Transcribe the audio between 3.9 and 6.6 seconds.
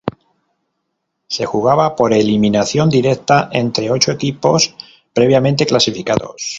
ocho equipos, previamente clasificados.